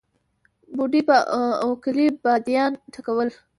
بوډۍ 0.75 1.01
په 1.07 1.15
اوکلۍ 1.65 2.05
باديان 2.23 2.71
ټکول. 2.93 3.29